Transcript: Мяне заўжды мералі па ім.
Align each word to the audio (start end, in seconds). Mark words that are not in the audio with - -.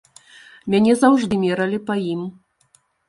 Мяне 0.73 0.95
заўжды 1.03 1.33
мералі 1.43 1.79
па 1.91 1.99
ім. 2.13 2.21